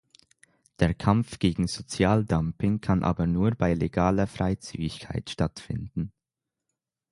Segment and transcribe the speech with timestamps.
[0.79, 6.11] Der Kampf gegen Sozialdumping kann aber nur bei legaler Freizügigkeit stattfinden.